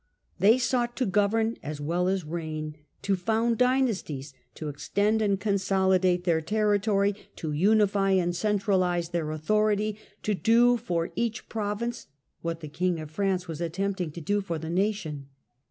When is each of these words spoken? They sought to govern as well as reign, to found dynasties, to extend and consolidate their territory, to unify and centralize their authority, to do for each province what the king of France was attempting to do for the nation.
They 0.39 0.57
sought 0.57 0.95
to 0.95 1.05
govern 1.05 1.57
as 1.61 1.79
well 1.79 2.07
as 2.07 2.23
reign, 2.25 2.75
to 3.03 3.15
found 3.15 3.59
dynasties, 3.59 4.33
to 4.55 4.67
extend 4.67 5.21
and 5.21 5.39
consolidate 5.39 6.23
their 6.23 6.41
territory, 6.41 7.13
to 7.35 7.51
unify 7.51 8.09
and 8.13 8.35
centralize 8.35 9.09
their 9.09 9.29
authority, 9.29 9.99
to 10.23 10.33
do 10.33 10.75
for 10.77 11.11
each 11.15 11.47
province 11.49 12.07
what 12.41 12.61
the 12.61 12.67
king 12.67 12.99
of 12.99 13.11
France 13.11 13.47
was 13.47 13.61
attempting 13.61 14.09
to 14.13 14.21
do 14.21 14.41
for 14.41 14.57
the 14.57 14.71
nation. 14.71 15.27